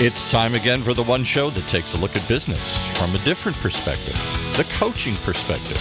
[0.00, 3.18] It's time again for the one show that takes a look at business from a
[3.24, 4.14] different perspective,
[4.56, 5.76] the coaching perspective,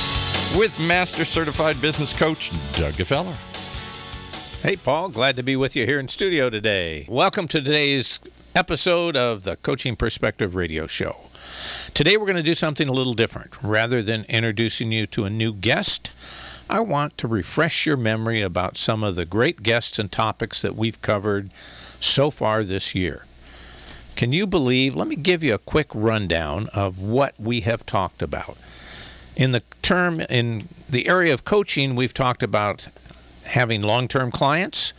[0.57, 3.35] with Master Certified Business Coach Doug Gfeller.
[4.63, 7.05] Hey, Paul, glad to be with you here in studio today.
[7.07, 8.19] Welcome to today's
[8.55, 11.17] episode of the Coaching Perspective Radio Show.
[11.93, 13.61] Today, we're going to do something a little different.
[13.61, 16.11] Rather than introducing you to a new guest,
[16.71, 20.75] I want to refresh your memory about some of the great guests and topics that
[20.75, 23.26] we've covered so far this year.
[24.17, 24.95] Can you believe?
[24.95, 28.57] Let me give you a quick rundown of what we have talked about.
[29.35, 32.87] In the term, in the area of coaching, we've talked about
[33.45, 34.95] having long term clients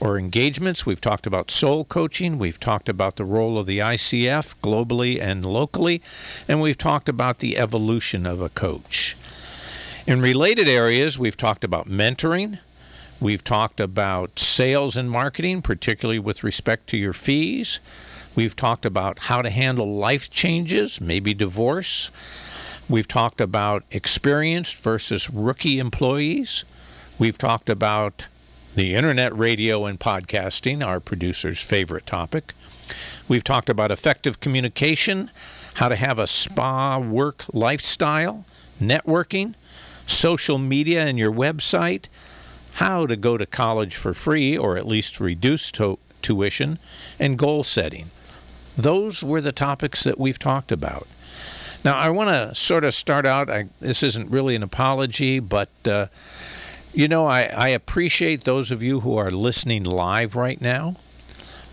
[0.00, 0.86] or engagements.
[0.86, 2.38] We've talked about soul coaching.
[2.38, 6.00] We've talked about the role of the ICF globally and locally.
[6.48, 9.14] And we've talked about the evolution of a coach.
[10.06, 12.60] In related areas, we've talked about mentoring.
[13.20, 17.78] We've talked about sales and marketing, particularly with respect to your fees.
[18.36, 22.10] We've talked about how to handle life changes, maybe divorce.
[22.88, 26.64] We've talked about experienced versus rookie employees.
[27.18, 28.24] We've talked about
[28.74, 32.52] the internet radio and podcasting, our producer's favorite topic.
[33.28, 35.30] We've talked about effective communication,
[35.74, 38.44] how to have a spa work lifestyle,
[38.80, 39.54] networking,
[40.06, 42.06] social media and your website,
[42.74, 46.78] how to go to college for free or at least reduce to- tuition,
[47.20, 48.06] and goal setting.
[48.76, 51.06] Those were the topics that we've talked about.
[51.84, 53.50] Now, I want to sort of start out.
[53.50, 56.06] I, this isn't really an apology, but uh,
[56.94, 60.96] you know, I, I appreciate those of you who are listening live right now.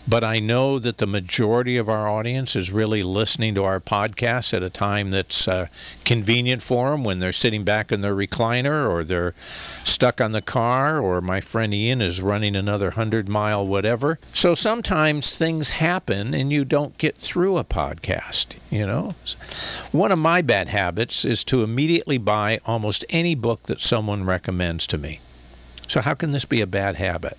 [0.07, 4.53] But I know that the majority of our audience is really listening to our podcast
[4.53, 5.67] at a time that's uh,
[6.05, 10.41] convenient for them when they're sitting back in their recliner or they're stuck on the
[10.41, 14.17] car or my friend Ian is running another 100 mile whatever.
[14.33, 19.13] So sometimes things happen and you don't get through a podcast, you know.
[19.91, 24.87] One of my bad habits is to immediately buy almost any book that someone recommends
[24.87, 25.19] to me.
[25.87, 27.37] So how can this be a bad habit?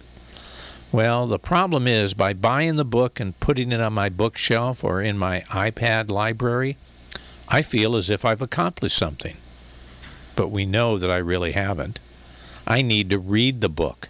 [0.93, 5.01] Well, the problem is by buying the book and putting it on my bookshelf or
[5.01, 6.77] in my iPad library,
[7.49, 9.37] I feel as if I've accomplished something.
[10.37, 11.99] But we know that I really haven't.
[12.67, 14.09] I need to read the book.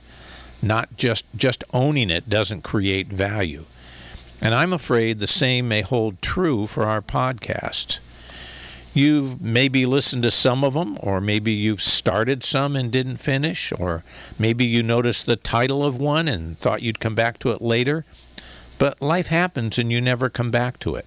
[0.61, 3.65] Not just just owning it doesn't create value.
[4.41, 8.01] And I'm afraid the same may hold true for our podcasts.
[8.95, 13.73] You've maybe listened to some of them, or maybe you've started some and didn't finish,
[13.79, 14.05] or
[14.39, 18.05] maybe you noticed the title of one and thought you'd come back to it later.
[18.79, 21.07] But life happens and you never come back to it.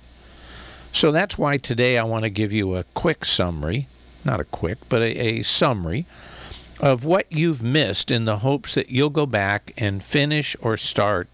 [0.91, 3.87] So that's why today I want to give you a quick summary,
[4.23, 6.05] not a quick, but a, a summary
[6.79, 11.27] of what you've missed in the hopes that you'll go back and finish or start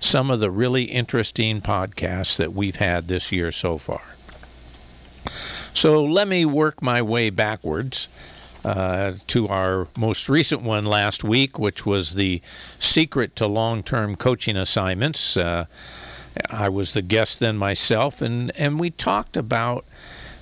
[0.00, 4.15] some of the really interesting podcasts that we've had this year so far.
[5.76, 8.08] So let me work my way backwards
[8.64, 12.40] uh, to our most recent one last week, which was the
[12.78, 15.36] secret to long term coaching assignments.
[15.36, 15.66] Uh,
[16.50, 19.84] I was the guest then myself, and, and we talked about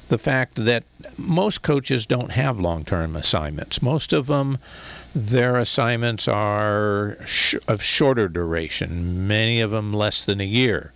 [0.07, 0.85] the fact that
[1.19, 3.83] most coaches don't have long term assignments.
[3.83, 4.59] Most of them,
[5.17, 10.93] their assignments are sh- of shorter duration, many of them less than a year.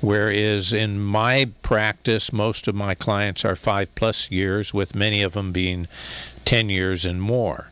[0.00, 5.32] Whereas in my practice, most of my clients are five plus years, with many of
[5.32, 5.86] them being
[6.44, 7.70] 10 years and more.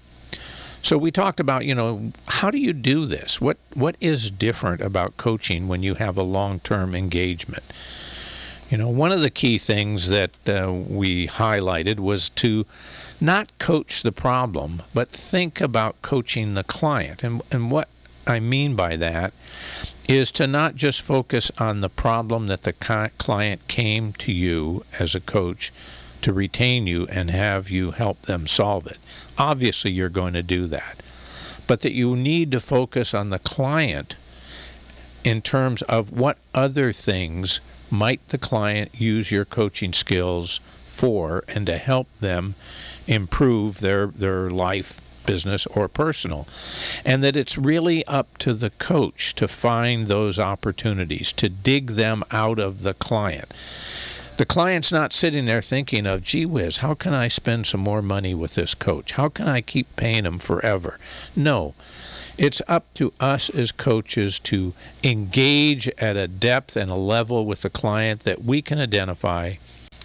[0.82, 3.40] So we talked about, you know, how do you do this?
[3.40, 7.64] What what is different about coaching when you have a long-term engagement?
[8.70, 12.66] You know, one of the key things that uh, we highlighted was to
[13.18, 17.22] not coach the problem, but think about coaching the client.
[17.22, 17.88] And and what
[18.26, 19.32] I mean by that
[20.08, 22.72] is to not just focus on the problem that the
[23.18, 25.72] client came to you as a coach
[26.20, 28.98] to retain you and have you help them solve it.
[29.38, 31.02] Obviously, you're going to do that.
[31.66, 34.16] But that you need to focus on the client
[35.24, 41.66] in terms of what other things might the client use your coaching skills for and
[41.66, 42.54] to help them
[43.06, 46.46] improve their, their life business or personal.
[47.04, 52.24] And that it's really up to the coach to find those opportunities, to dig them
[52.30, 53.52] out of the client.
[54.36, 58.02] The client's not sitting there thinking of, gee whiz, how can I spend some more
[58.02, 59.12] money with this coach?
[59.12, 60.98] How can I keep paying him forever?
[61.36, 61.74] No.
[62.36, 64.74] It's up to us as coaches to
[65.04, 69.54] engage at a depth and a level with the client that we can identify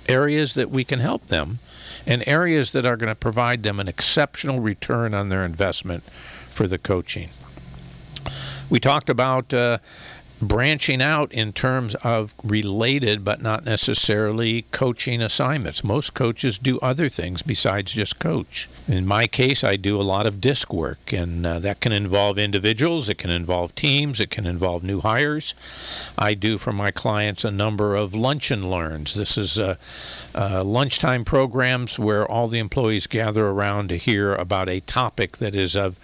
[0.08, 1.58] areas that we can help them,
[2.06, 6.68] and areas that are going to provide them an exceptional return on their investment for
[6.68, 7.30] the coaching.
[8.70, 9.80] We talked about uh,
[10.42, 15.84] branching out in terms of related but not necessarily coaching assignments.
[15.84, 18.70] Most coaches do other things besides just coach.
[18.88, 22.40] In my case, I do a lot of disc work, and uh, that can involve
[22.40, 25.54] individuals, it can involve teams, it can involve new hires.
[26.18, 29.14] I do for my clients a number of lunch and learns.
[29.16, 29.76] This is uh,
[30.34, 35.56] uh, lunchtime programs where all the employees gather around to hear about a topic that
[35.56, 36.00] is of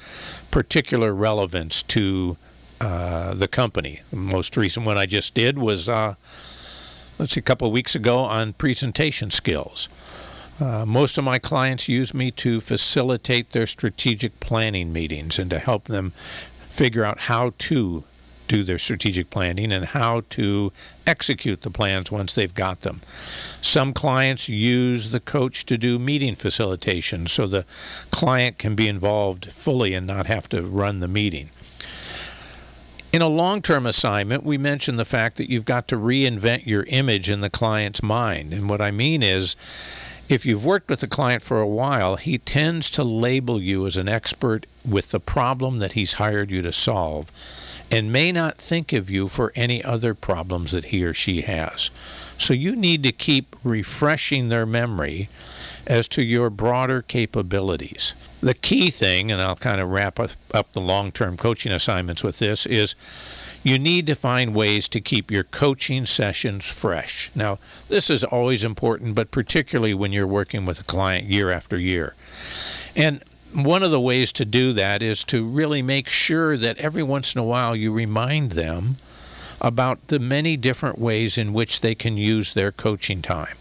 [0.51, 2.37] particular relevance to
[2.85, 4.01] uh, the company.
[4.11, 6.13] The most recent one I just did was, uh,
[7.17, 9.89] let's see, a couple of weeks ago on presentation skills.
[10.61, 15.57] Uh, most of my clients use me to facilitate their strategic planning meetings and to
[15.57, 18.03] help them figure out how to
[18.47, 20.71] do their strategic planning and how to
[21.07, 23.01] execute the plans once they've got them.
[23.61, 27.65] Some clients use the coach to do meeting facilitation so the
[28.11, 31.49] client can be involved fully and not have to run the meeting.
[33.15, 36.83] In a long term assignment, we mentioned the fact that you've got to reinvent your
[36.89, 38.51] image in the client's mind.
[38.51, 39.55] And what I mean is,
[40.27, 43.95] if you've worked with a client for a while, he tends to label you as
[43.95, 47.31] an expert with the problem that he's hired you to solve
[47.89, 51.91] and may not think of you for any other problems that he or she has.
[52.37, 55.29] So you need to keep refreshing their memory
[55.87, 58.15] as to your broader capabilities.
[58.41, 62.39] The key thing, and I'll kind of wrap up the long term coaching assignments with
[62.39, 62.95] this, is
[63.63, 67.31] you need to find ways to keep your coaching sessions fresh.
[67.35, 67.57] Now,
[67.89, 72.15] this is always important, but particularly when you're working with a client year after year.
[72.95, 73.23] And
[73.53, 77.33] one of the ways to do that is to really make sure that every once
[77.33, 78.97] in a while you remind them
[79.61, 83.55] about the many different ways in which they can use their coaching time.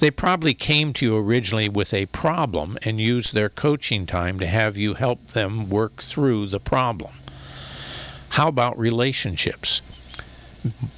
[0.00, 4.46] They probably came to you originally with a problem and used their coaching time to
[4.46, 7.12] have you help them work through the problem.
[8.30, 9.82] How about relationships?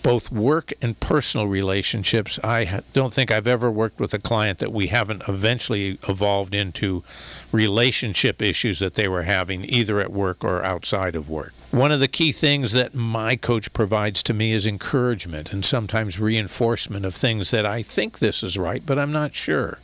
[0.02, 2.38] Both work and personal relationships.
[2.42, 7.04] I don't think I've ever worked with a client that we haven't eventually evolved into
[7.52, 11.52] relationship issues that they were having, either at work or outside of work.
[11.70, 16.18] One of the key things that my coach provides to me is encouragement and sometimes
[16.18, 19.78] reinforcement of things that I think this is right, but I'm not sure.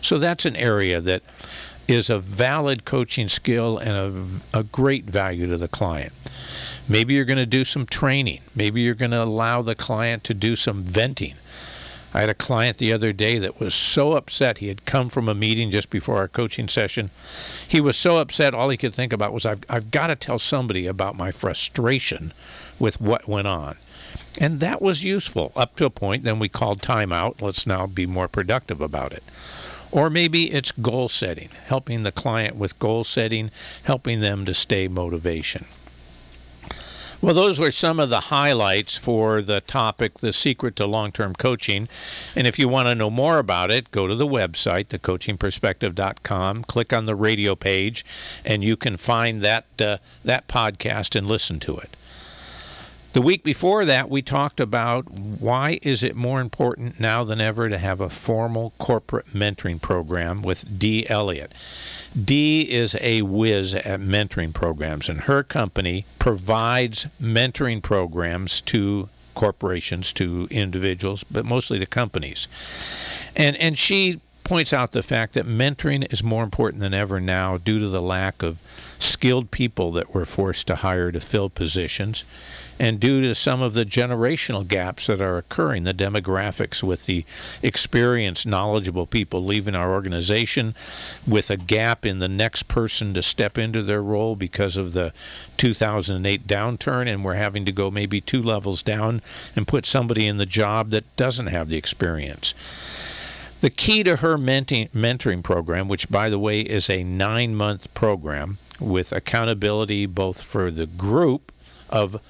[0.00, 1.22] So that's an area that
[1.86, 6.12] is a valid coaching skill and a, a great value to the client.
[6.88, 8.40] Maybe you're going to do some training.
[8.54, 11.34] Maybe you're going to allow the client to do some venting.
[12.12, 14.58] I had a client the other day that was so upset.
[14.58, 17.10] He had come from a meeting just before our coaching session.
[17.66, 20.38] He was so upset, all he could think about was, I've, I've got to tell
[20.38, 22.32] somebody about my frustration
[22.78, 23.76] with what went on.
[24.40, 26.22] And that was useful up to a point.
[26.22, 27.42] Then we called time out.
[27.42, 29.22] Let's now be more productive about it.
[29.94, 33.52] Or maybe it's goal setting, helping the client with goal setting,
[33.84, 35.66] helping them to stay motivation.
[37.22, 41.32] Well, those were some of the highlights for the topic, The Secret to Long Term
[41.32, 41.88] Coaching.
[42.34, 46.92] And if you want to know more about it, go to the website, thecoachingperspective.com, click
[46.92, 48.04] on the radio page,
[48.44, 51.96] and you can find that, uh, that podcast and listen to it.
[53.14, 57.68] The week before that, we talked about why is it more important now than ever
[57.68, 61.52] to have a formal corporate mentoring program with Dee Elliott.
[62.20, 70.12] Dee is a whiz at mentoring programs, and her company provides mentoring programs to corporations,
[70.14, 72.48] to individuals, but mostly to companies.
[73.36, 77.56] And and she points out the fact that mentoring is more important than ever now
[77.56, 78.58] due to the lack of
[78.98, 82.24] skilled people that we're forced to hire to fill positions
[82.78, 87.24] and due to some of the generational gaps that are occurring, the demographics with the
[87.62, 90.74] experienced, knowledgeable people leaving our organization,
[91.26, 95.12] with a gap in the next person to step into their role because of the
[95.56, 99.20] 2008 downturn, and we're having to go maybe two levels down
[99.54, 102.54] and put somebody in the job that doesn't have the experience.
[103.64, 108.58] The key to her mentoring program, which by the way is a nine month program
[108.78, 111.50] with accountability both for the group
[111.88, 112.20] of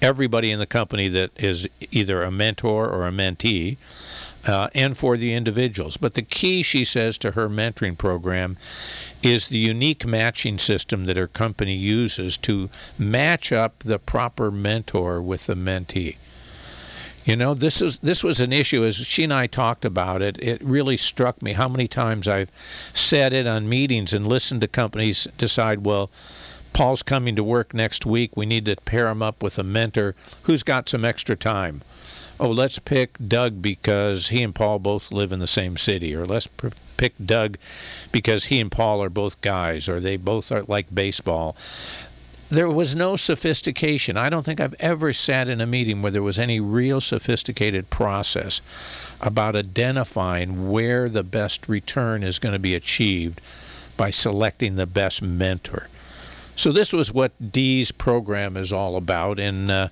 [0.00, 3.78] everybody in the company that is either a mentor or a mentee,
[4.48, 5.96] uh, and for the individuals.
[5.96, 8.56] But the key, she says, to her mentoring program
[9.24, 15.20] is the unique matching system that her company uses to match up the proper mentor
[15.20, 16.16] with the mentee.
[17.26, 20.38] You know, this is this was an issue as she and I talked about it.
[20.40, 22.50] It really struck me how many times I've
[22.94, 26.08] said it on meetings and listened to companies decide, well,
[26.72, 28.36] Paul's coming to work next week.
[28.36, 30.14] We need to pair him up with a mentor
[30.44, 31.80] who's got some extra time.
[32.38, 36.26] Oh, let's pick Doug because he and Paul both live in the same city, or
[36.26, 36.46] let's
[36.96, 37.56] pick Doug
[38.12, 41.56] because he and Paul are both guys, or they both are like baseball
[42.48, 44.16] there was no sophistication.
[44.16, 47.90] I don't think I've ever sat in a meeting where there was any real sophisticated
[47.90, 48.60] process
[49.20, 53.40] about identifying where the best return is going to be achieved
[53.96, 55.88] by selecting the best mentor.
[56.54, 59.38] So, this was what Dee's program is all about.
[59.38, 59.88] And uh,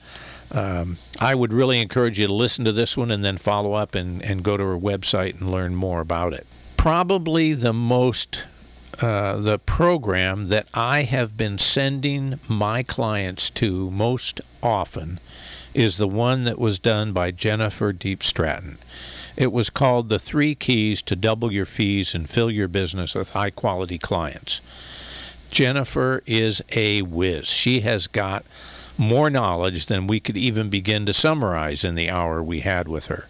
[0.53, 3.95] um, I would really encourage you to listen to this one and then follow up
[3.95, 6.47] and, and go to her website and learn more about it.
[6.77, 8.45] Probably the most
[9.03, 15.21] uh, the program that I have been sending my clients to most often
[15.75, 18.79] is the one that was done by Jennifer Deep Stratton.
[19.37, 23.33] It was called The Three Keys to Double Your Fees and Fill Your Business with
[23.33, 24.61] High Quality Clients.
[25.51, 27.49] Jennifer is a whiz.
[27.49, 28.45] She has got
[28.97, 33.07] more knowledge than we could even begin to summarize in the hour we had with
[33.07, 33.27] her.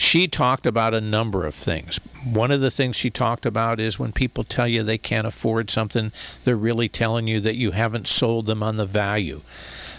[0.00, 2.00] She talked about a number of things.
[2.24, 5.70] One of the things she talked about is when people tell you they can't afford
[5.70, 6.10] something,
[6.42, 9.42] they're really telling you that you haven't sold them on the value.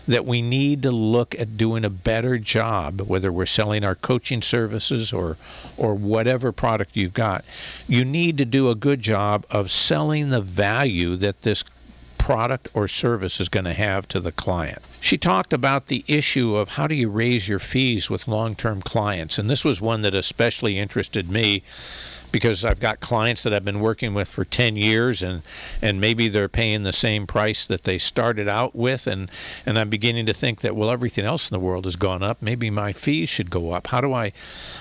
[0.07, 4.41] That we need to look at doing a better job, whether we're selling our coaching
[4.41, 5.37] services or,
[5.77, 7.45] or whatever product you've got.
[7.87, 11.61] You need to do a good job of selling the value that this
[12.21, 14.79] product or service is going to have to the client.
[15.01, 18.81] She talked about the issue of how do you raise your fees with long term
[18.81, 21.63] clients, and this was one that especially interested me
[22.31, 25.41] because I've got clients that I've been working with for 10 years and
[25.81, 29.29] and maybe they're paying the same price that they started out with and
[29.65, 32.41] and I'm beginning to think that well everything else in the world has gone up.
[32.41, 33.87] Maybe my fees should go up.
[33.87, 34.31] How do I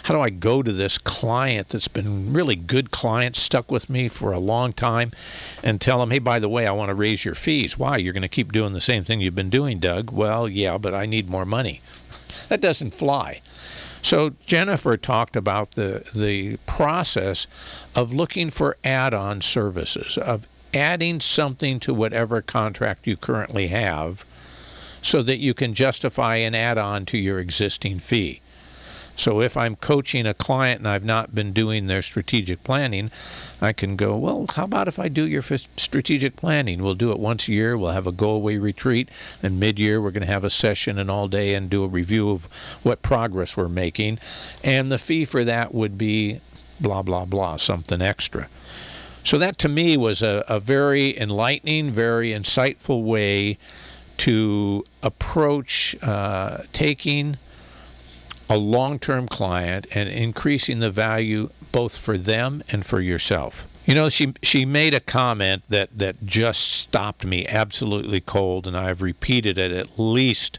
[0.04, 4.09] how do I go to this client that's been really good client stuck with me
[4.09, 5.11] for a long time
[5.62, 7.78] and tell them hey by the way I want to raise your fees.
[7.78, 7.97] Why?
[7.97, 10.11] You're going to keep doing the same thing you've been doing Doug.
[10.11, 11.80] Well yeah but I need more money.
[12.49, 13.42] That doesn't fly
[14.02, 17.47] so Jennifer talked about the the process
[17.95, 24.25] of looking for add-on services, of adding something to whatever contract you currently have
[25.02, 28.40] so that you can justify an add-on to your existing fee.
[29.17, 33.11] So if I'm coaching a client and I've not been doing their strategic planning,
[33.61, 36.83] I can go, well, how about if I do your strategic planning?
[36.83, 37.76] We'll do it once a year.
[37.76, 39.11] We'll have a go away retreat.
[39.43, 41.88] And mid year, we're going to have a session and all day and do a
[41.88, 42.47] review of
[42.83, 44.19] what progress we're making.
[44.64, 46.40] And the fee for that would be
[46.81, 48.49] blah, blah, blah, something extra.
[49.23, 53.59] So that to me was a, a very enlightening, very insightful way
[54.19, 57.37] to approach uh, taking
[58.50, 63.66] a long term client and increasing the value both for them and for yourself.
[63.87, 68.76] You know, she she made a comment that, that just stopped me absolutely cold, and
[68.76, 70.59] I've repeated it at least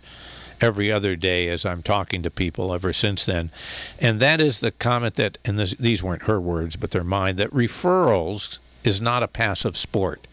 [0.62, 3.50] every other day as I'm talking to people ever since then.
[4.00, 7.36] And that is the comment that, and this, these weren't her words, but they're mine,
[7.38, 10.28] that referrals is not a passive sport.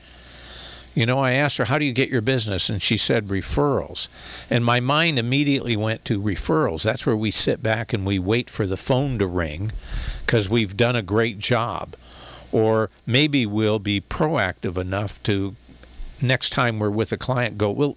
[0.99, 2.69] You know, I asked her, How do you get your business?
[2.69, 4.09] And she said, Referrals.
[4.51, 6.83] And my mind immediately went to referrals.
[6.83, 9.71] That's where we sit back and we wait for the phone to ring
[10.27, 11.95] because we've done a great job.
[12.51, 15.55] Or maybe we'll be proactive enough to,
[16.21, 17.97] next time we're with a client, go, Well,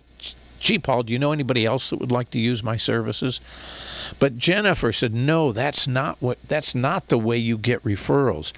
[0.62, 3.42] gee, Paul, do you know anybody else that would like to use my services?
[4.20, 8.54] But Jennifer said, no, that's not what that's not the way you get referrals.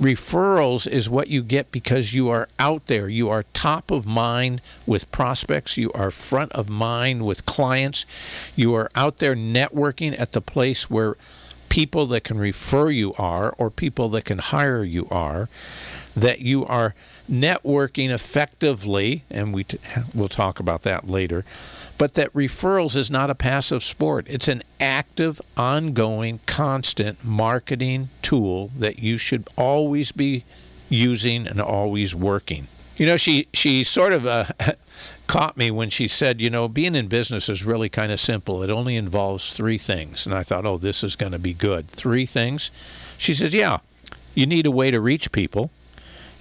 [0.00, 3.08] Referrals is what you get because you are out there.
[3.08, 5.76] You are top of mind with prospects.
[5.76, 8.52] You are front of mind with clients.
[8.56, 11.16] You are out there networking at the place where
[11.68, 15.48] people that can refer you are or people that can hire you are
[16.14, 16.94] that you are
[17.30, 19.78] networking effectively, and we t-
[20.14, 21.44] we'll talk about that later,
[21.98, 24.26] but that referrals is not a passive sport.
[24.28, 30.44] It's an active, ongoing, constant marketing tool that you should always be
[30.88, 32.66] using and always working.
[32.96, 34.44] You know, she she sort of uh,
[35.26, 38.62] caught me when she said, you know, being in business is really kind of simple.
[38.62, 40.26] It only involves three things.
[40.26, 41.88] And I thought, oh, this is going to be good.
[41.88, 42.70] Three things?
[43.16, 43.78] She says, yeah,
[44.34, 45.70] you need a way to reach people.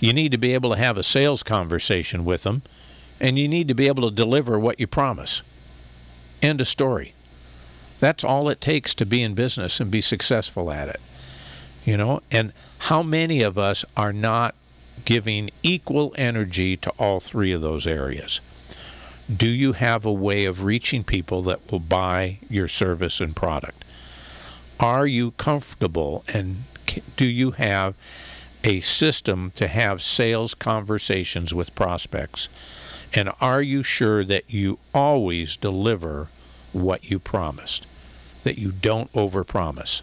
[0.01, 2.63] You need to be able to have a sales conversation with them,
[3.21, 5.43] and you need to be able to deliver what you promise.
[6.41, 7.13] End of story.
[7.99, 10.99] That's all it takes to be in business and be successful at it.
[11.85, 14.55] You know, and how many of us are not
[15.05, 18.41] giving equal energy to all three of those areas?
[19.33, 23.85] Do you have a way of reaching people that will buy your service and product?
[24.79, 26.57] Are you comfortable and
[27.15, 27.95] do you have
[28.63, 32.49] a system to have sales conversations with prospects?
[33.13, 36.27] And are you sure that you always deliver
[36.71, 37.87] what you promised?
[38.43, 40.01] That you don't overpromise?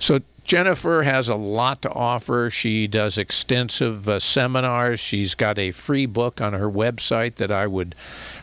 [0.00, 2.48] So Jennifer has a lot to offer.
[2.48, 4.98] She does extensive uh, seminars.
[4.98, 7.94] She's got a free book on her website that I would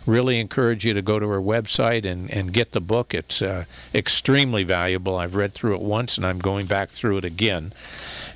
[0.06, 3.16] really encourage you to go to her website and, and get the book.
[3.16, 5.16] It's uh, extremely valuable.
[5.16, 7.72] I've read through it once and I'm going back through it again.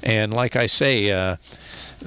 [0.03, 1.37] And like I say, uh,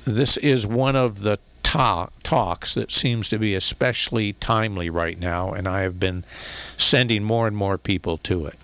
[0.07, 5.53] this is one of the talk, talks that seems to be especially timely right now,
[5.53, 8.59] and I have been sending more and more people to it.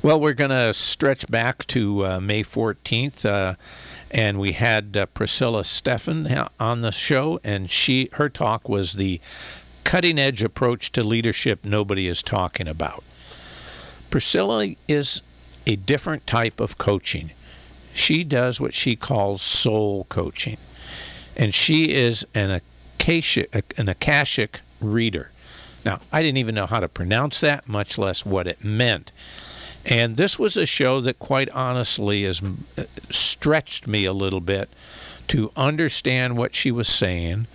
[0.00, 3.54] Well, we're going to stretch back to uh, May 14th, uh,
[4.12, 9.20] and we had uh, Priscilla Steffen on the show, and she her talk was the
[9.84, 13.02] cutting edge approach to leadership nobody is talking about.
[14.10, 15.22] Priscilla is
[15.66, 17.30] a different type of coaching.
[17.98, 20.56] She does what she calls soul coaching,
[21.36, 25.32] and she is an akashic, an akashic reader.
[25.84, 29.10] Now, I didn't even know how to pronounce that, much less what it meant.
[29.84, 34.70] And this was a show that, quite honestly, has uh, stretched me a little bit
[35.26, 37.46] to understand what she was saying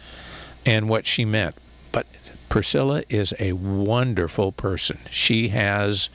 [0.65, 1.55] and what she meant.
[1.93, 2.05] But
[2.49, 4.97] Priscilla is a wonderful person.
[5.09, 6.09] She has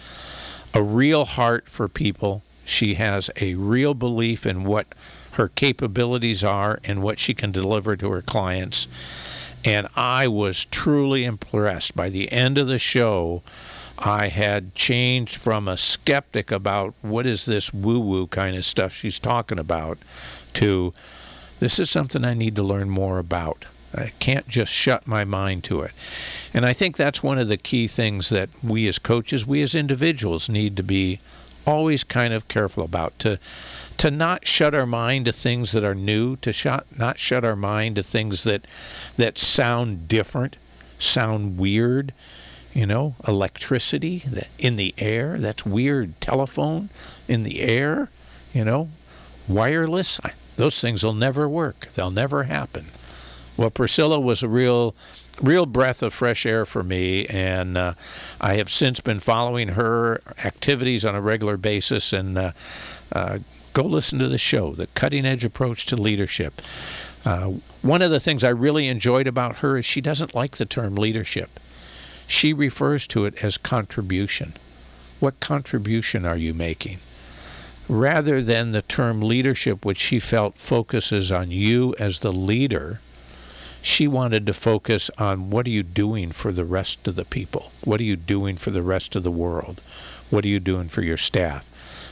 [0.74, 2.42] a real heart for people.
[2.68, 4.86] She has a real belief in what
[5.32, 8.88] her capabilities are and what she can deliver to her clients.
[9.64, 11.96] And I was truly impressed.
[11.96, 13.42] By the end of the show,
[13.98, 18.92] I had changed from a skeptic about what is this woo woo kind of stuff
[18.92, 19.98] she's talking about
[20.54, 20.94] to
[21.58, 23.66] this is something I need to learn more about.
[23.94, 25.92] I can't just shut my mind to it.
[26.54, 29.74] And I think that's one of the key things that we as coaches, we as
[29.74, 31.18] individuals need to be
[31.68, 33.38] always kind of careful about to
[33.98, 37.56] to not shut our mind to things that are new, to shut, not shut our
[37.56, 38.62] mind to things that
[39.16, 40.56] that sound different,
[40.98, 42.12] sound weird,
[42.72, 44.22] you know, electricity
[44.58, 45.38] in the air.
[45.38, 46.18] That's weird.
[46.20, 46.88] Telephone
[47.26, 48.08] in the air,
[48.54, 48.88] you know,
[49.48, 50.18] wireless.
[50.56, 51.88] Those things will never work.
[51.94, 52.86] They'll never happen.
[53.56, 54.94] Well, Priscilla was a real,
[55.42, 57.94] real breath of fresh air for me, and uh,
[58.40, 62.12] I have since been following her activities on a regular basis.
[62.12, 62.52] And uh,
[63.12, 63.38] uh,
[63.72, 66.60] go listen to the show, The Cutting Edge Approach to Leadership.
[67.24, 70.66] Uh, one of the things I really enjoyed about her is she doesn't like the
[70.66, 71.50] term leadership.
[72.26, 74.52] She refers to it as contribution.
[75.20, 76.98] What contribution are you making?
[77.88, 83.00] Rather than the term leadership, which she felt focuses on you as the leader,
[83.82, 87.72] she wanted to focus on what are you doing for the rest of the people?
[87.84, 89.80] What are you doing for the rest of the world?
[90.30, 91.64] What are you doing for your staff?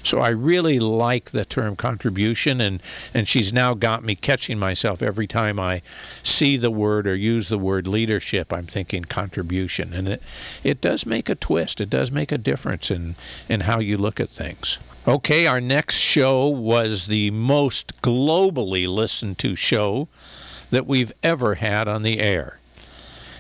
[0.07, 2.81] So I really like the term contribution, and,
[3.13, 5.81] and she's now got me catching myself every time I
[6.23, 8.53] see the word or use the word leadership.
[8.53, 10.23] I'm thinking contribution, and it
[10.63, 11.81] it does make a twist.
[11.81, 13.17] It does make a difference in
[13.49, 14.79] in how you look at things.
[15.09, 20.07] Okay, our next show was the most globally listened to show
[20.71, 22.59] that we've ever had on the air.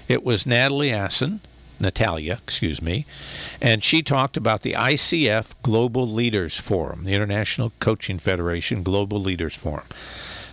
[0.08, 1.40] It was Natalie Assen
[1.78, 3.04] Natalia, excuse me,
[3.60, 9.54] and she talked about the ICF Global Leaders Forum, the International Coaching Federation Global Leaders
[9.54, 9.86] Forum.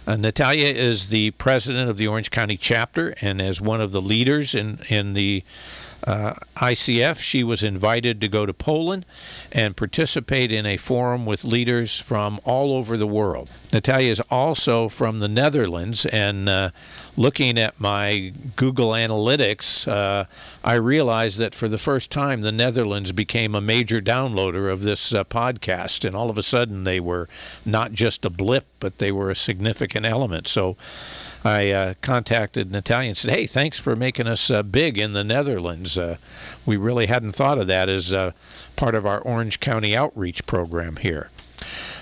[0.05, 4.01] Uh, Natalia is the president of the Orange County chapter and as one of the
[4.01, 5.43] leaders in, in the
[6.05, 9.05] uh, ICF, she was invited to go to Poland
[9.51, 13.49] and participate in a forum with leaders from all over the world.
[13.71, 16.69] Natalia is also from the Netherlands, and uh,
[17.15, 20.25] looking at my Google Analytics, uh,
[20.63, 25.13] I realized that for the first time, the Netherlands became a major downloader of this
[25.13, 27.27] uh, podcast, and all of a sudden, they were
[27.65, 30.47] not just a blip, but they were a significant element.
[30.47, 30.75] So
[31.45, 35.23] I uh, contacted Natalia and said, "Hey, thanks for making us uh, big in the
[35.23, 35.97] Netherlands.
[35.97, 36.17] Uh,
[36.65, 38.31] we really hadn't thought of that as uh,
[38.75, 41.29] part of our Orange County outreach program here."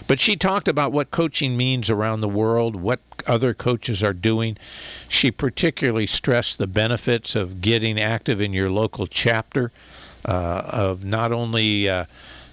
[0.07, 4.57] But she talked about what coaching means around the world, what other coaches are doing.
[5.07, 9.71] She particularly stressed the benefits of getting active in your local chapter,
[10.25, 12.05] uh, of not only uh,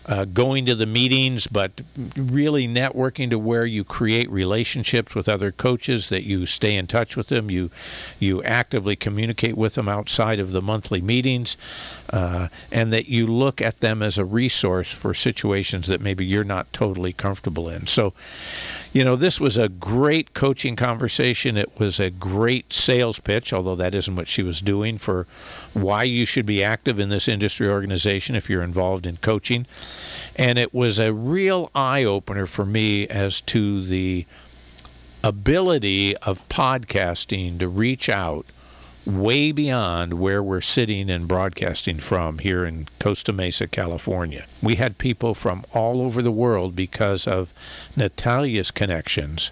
[0.09, 1.83] uh, going to the meetings, but
[2.17, 7.17] really networking to where you create relationships with other coaches, that you stay in touch
[7.17, 7.71] with them, you
[8.19, 11.57] you actively communicate with them outside of the monthly meetings,
[12.11, 16.43] uh, and that you look at them as a resource for situations that maybe you're
[16.43, 17.87] not totally comfortable in.
[17.87, 18.15] So,
[18.93, 21.57] you know, this was a great coaching conversation.
[21.57, 25.27] It was a great sales pitch, although that isn't what she was doing for
[25.75, 29.67] why you should be active in this industry organization if you're involved in coaching.
[30.37, 34.25] And it was a real eye opener for me as to the
[35.23, 38.47] ability of podcasting to reach out
[39.09, 44.45] way beyond where we're sitting and broadcasting from here in Costa Mesa, California.
[44.63, 47.53] We had people from all over the world because of
[47.97, 49.51] Natalia's connections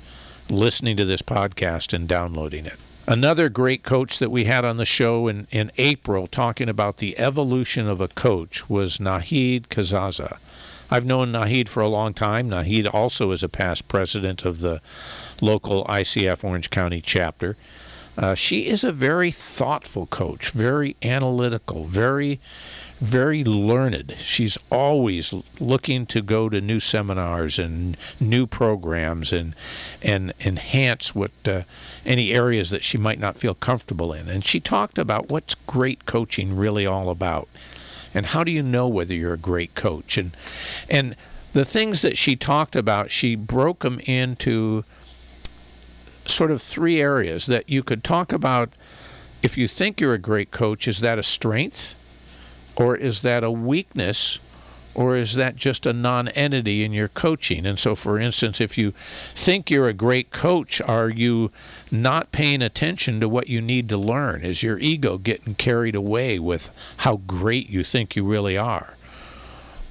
[0.51, 2.77] listening to this podcast and downloading it.
[3.09, 7.17] Another great coach that we had on the show in, in April talking about the
[7.19, 10.39] evolution of a coach was Nahid Kazaza.
[10.91, 12.51] I've known Nahid for a long time.
[12.51, 14.81] Nahid also is a past president of the
[15.41, 17.57] local ICF Orange County chapter.
[18.19, 22.41] Uh, she is a very thoughtful coach, very analytical, very,
[22.99, 24.15] very learned.
[24.17, 29.55] She's always looking to go to new seminars and new programs and
[30.03, 31.63] and enhance what uh,
[32.07, 34.29] any areas that she might not feel comfortable in.
[34.29, 37.49] And she talked about what's great coaching really all about,
[38.15, 40.31] and how do you know whether you're a great coach and
[40.89, 41.17] and
[41.53, 44.85] the things that she talked about, she broke them into
[46.27, 48.71] sort of three areas that you could talk about.
[49.43, 52.03] If you think you're a great coach, is that a strength?
[52.77, 54.39] Or is that a weakness?
[54.95, 57.67] Or is that just a non entity in your coaching?
[57.67, 61.53] And so, for instance, if you think you're a great coach, are you
[61.93, 64.43] not paying attention to what you need to learn?
[64.43, 68.95] Is your ego getting carried away with how great you think you really are?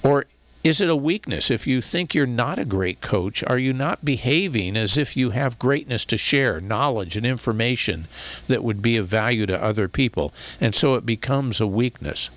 [0.04, 0.26] Or
[0.66, 1.52] is it a weakness?
[1.52, 5.30] If you think you're not a great coach, are you not behaving as if you
[5.30, 8.06] have greatness to share, knowledge and information
[8.48, 10.34] that would be of value to other people?
[10.60, 12.32] And so it becomes a weakness.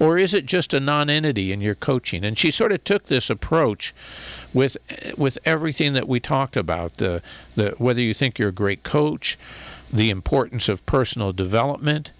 [0.00, 2.24] Or is it just a non-entity in your coaching?
[2.24, 3.94] And she sort of took this approach
[4.52, 4.76] with
[5.16, 7.22] with everything that we talked about, the
[7.54, 9.38] the whether you think you're a great coach,
[9.92, 12.10] the importance of personal development,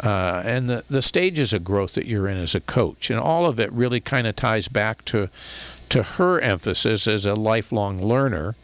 [0.00, 3.10] uh, and the, the stages of growth that you're in as a coach.
[3.10, 5.28] And all of it really kind of ties back to,
[5.90, 8.54] to her emphasis as a lifelong learner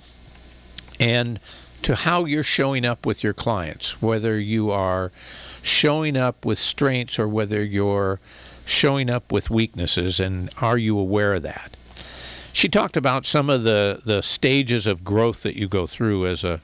[0.98, 1.38] and
[1.82, 5.12] to how you're showing up with your clients, whether you are
[5.62, 8.20] showing up with strengths or whether you're
[8.66, 11.76] showing up with weaknesses, and are you aware of that?
[12.52, 16.44] She talked about some of the, the stages of growth that you go through as
[16.44, 16.60] a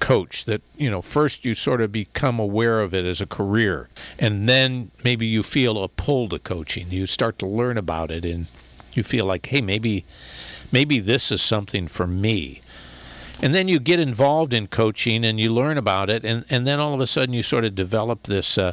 [0.00, 3.88] coach that you know first you sort of become aware of it as a career
[4.18, 6.86] and then maybe you feel a pull to coaching.
[6.90, 8.46] You start to learn about it and
[8.94, 10.04] you feel like hey maybe
[10.72, 12.60] maybe this is something for me.
[13.42, 16.80] And then you get involved in coaching and you learn about it and, and then
[16.80, 18.72] all of a sudden you sort of develop this uh,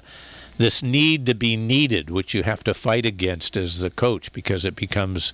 [0.57, 4.65] this need to be needed, which you have to fight against as the coach because
[4.65, 5.33] it becomes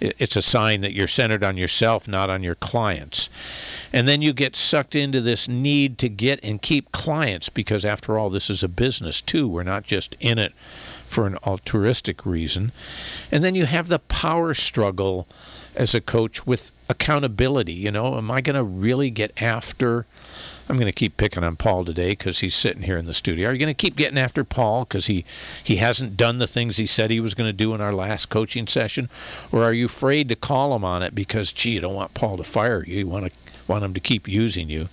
[0.00, 3.30] it's a sign that you're centered on yourself, not on your clients.
[3.92, 8.18] And then you get sucked into this need to get and keep clients because, after
[8.18, 9.48] all, this is a business too.
[9.48, 12.72] We're not just in it for an altruistic reason.
[13.32, 15.26] And then you have the power struggle
[15.74, 17.72] as a coach with accountability.
[17.72, 20.04] You know, am I going to really get after?
[20.68, 23.48] I'm going to keep picking on Paul today because he's sitting here in the studio.
[23.48, 25.24] Are you going to keep getting after Paul because he,
[25.62, 28.26] he hasn't done the things he said he was going to do in our last
[28.26, 29.08] coaching session?
[29.52, 32.36] Or are you afraid to call him on it because, gee, you don't want Paul
[32.38, 32.98] to fire you?
[32.98, 33.32] You want to
[33.68, 34.88] want him to keep using you.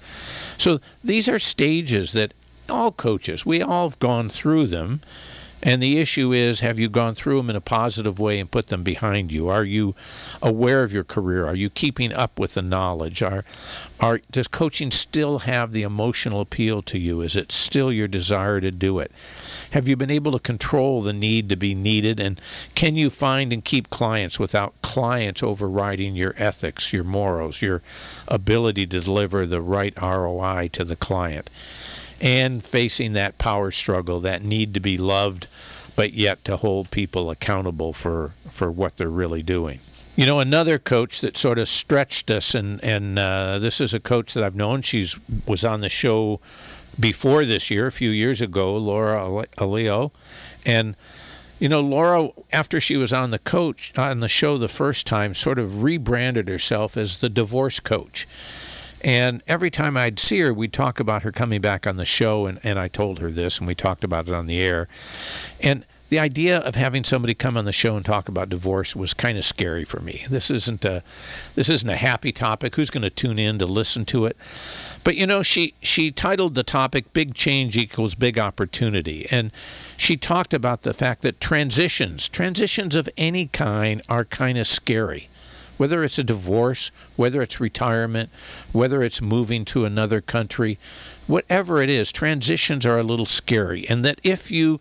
[0.58, 2.34] So these are stages that
[2.70, 5.02] all coaches, we all have gone through them.
[5.66, 8.68] And the issue is have you gone through them in a positive way and put
[8.68, 9.48] them behind you?
[9.48, 9.96] Are you
[10.42, 11.48] aware of your career?
[11.48, 13.24] Are you keeping up with the knowledge?
[13.24, 13.46] Are,
[14.02, 17.22] are, does coaching still have the emotional appeal to you?
[17.22, 19.10] Is it still your desire to do it?
[19.72, 22.20] Have you been able to control the need to be needed?
[22.20, 22.42] And
[22.76, 27.82] can you find and keep clients without clients overriding your ethics, your morals, your
[28.28, 31.50] ability to deliver the right ROI to the client?
[32.24, 35.46] And facing that power struggle, that need to be loved,
[35.98, 39.80] but yet to hold people accountable for, for what they're really doing.
[40.16, 44.00] You know, another coach that sort of stretched us, and, and uh, this is a
[44.00, 44.84] coach that I've known.
[44.84, 46.40] She's was on the show
[46.98, 49.20] before this year, a few years ago, Laura
[49.58, 50.12] Aleo.
[50.66, 50.96] And,
[51.60, 55.34] you know, Laura, after she was on the coach on the show the first time,
[55.34, 58.28] sort of rebranded herself as the divorce coach.
[59.04, 62.46] And every time I'd see her, we'd talk about her coming back on the show,
[62.46, 64.88] and, and I told her this, and we talked about it on the air.
[65.62, 69.16] And the idea of having somebody come on the show and talk about divorce was
[69.16, 70.24] kind of scary for me.
[70.30, 71.02] This isn't a
[71.56, 72.76] this isn't a happy topic.
[72.76, 74.38] Who's going to tune in to listen to it?
[75.04, 79.50] But you know, she she titled the topic "Big Change Equals Big Opportunity," and
[79.98, 85.30] she talked about the fact that transitions, transitions of any kind, are kind of scary
[85.78, 88.30] whether it's a divorce, whether it's retirement,
[88.72, 90.78] whether it's moving to another country,
[91.28, 93.88] whatever it is, transitions are a little scary.
[93.88, 94.80] And that if you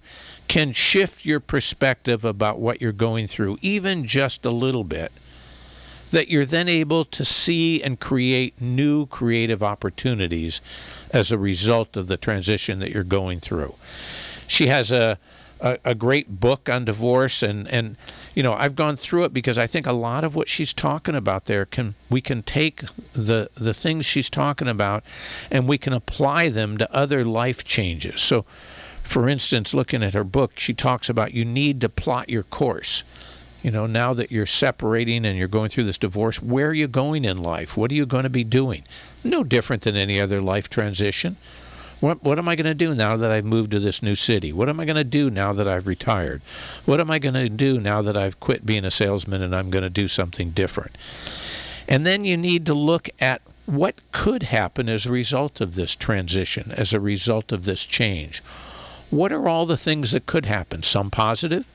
[0.49, 5.13] can shift your perspective about what you're going through, even just a little bit,
[6.11, 10.61] that you're then able to see and create new creative opportunities
[11.11, 13.75] as a result of the transition that you're going through.
[14.47, 15.19] She has a
[15.63, 17.97] a, a great book on divorce and and
[18.35, 21.15] you know I've gone through it because I think a lot of what she's talking
[21.15, 25.05] about there can we can take the the things she's talking about
[25.51, 28.21] and we can apply them to other life changes.
[28.21, 32.45] So for instance, looking at her book, she talks about you need to plot your
[32.45, 33.05] course.
[33.63, 36.89] You know, now that you're separating and you're going through this divorce, where are you
[36.89, 37.77] going in life?
[37.77, 38.83] What are you going to be doing?
[39.23, 41.37] No different than any other life transition.
[42.03, 44.53] What, what am I going to do now that I've moved to this new city?
[44.53, 46.43] What am I going to do now that I've retired?
[46.85, 49.71] What am I going to do now that I've quit being a salesman and I'm
[49.71, 50.99] going to do something different?
[51.89, 55.95] And then you need to look at what could happen as a result of this
[55.95, 58.41] transition, as a result of this change.
[59.11, 60.83] What are all the things that could happen?
[60.83, 61.67] Some positive,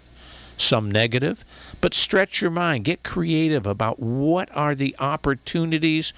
[0.57, 1.45] some negative,
[1.79, 2.83] but stretch your mind.
[2.83, 6.11] Get creative about what are the opportunities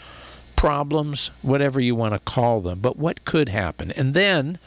[0.60, 3.91] problems, whatever you want to call them, but what could happen?
[3.91, 4.60] And then,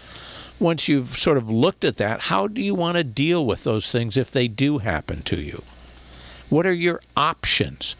[0.58, 3.92] once you've sort of looked at that, how do you want to deal with those
[3.92, 5.62] things if they do happen to you?
[6.48, 7.94] What are your options?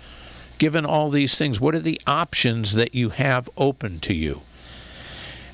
[0.57, 4.41] Given all these things, what are the options that you have open to you?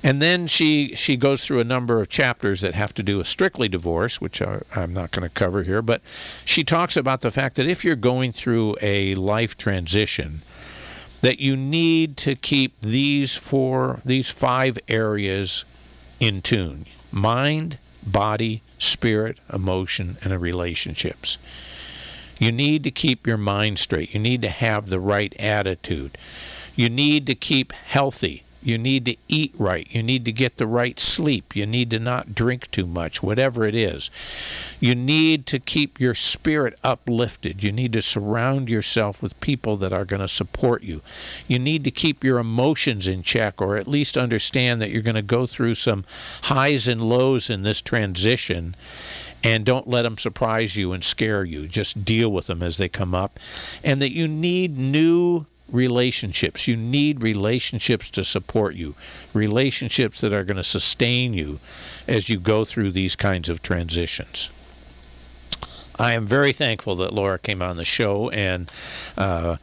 [0.05, 3.27] And then she she goes through a number of chapters that have to do with
[3.27, 5.83] strictly divorce, which I, am not going to cover here.
[5.83, 6.03] But
[6.45, 10.43] she talks about the fact that if you're going through a life transition,
[11.21, 15.65] that you need to keep these four, these five areas
[16.21, 21.39] in tune mind, body, spirit, emotion, and relationships.
[22.39, 24.15] You need to keep your mind straight.
[24.15, 26.17] You need to have the right attitude.
[26.77, 28.45] You need to keep healthy.
[28.63, 29.87] You need to eat right.
[29.95, 31.55] You need to get the right sleep.
[31.55, 34.11] You need to not drink too much, whatever it is.
[34.81, 37.63] You need to keep your spirit uplifted.
[37.63, 41.03] You need to surround yourself with people that are going to support you.
[41.47, 45.15] You need to keep your emotions in check, or at least understand that you're going
[45.15, 46.05] to go through some
[46.43, 48.75] highs and lows in this transition
[49.45, 51.69] and don't let them surprise you and scare you.
[51.69, 53.39] Just deal with them as they come up.
[53.85, 56.67] And that you need new relationships.
[56.67, 58.95] You need relationships to support you,
[59.35, 61.59] relationships that are going to sustain you
[62.07, 64.51] as you go through these kinds of transitions.
[65.99, 68.71] I am very thankful that Laura came on the show and,
[69.17, 69.57] uh,